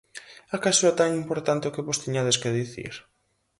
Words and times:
Acaso 0.57 0.81
era 0.83 0.97
tan 1.01 1.09
importante 1.21 1.67
o 1.69 1.73
que 1.73 1.85
vos 1.87 2.01
tiñades 2.03 2.39
que 2.41 2.55
dicir? 2.59 2.93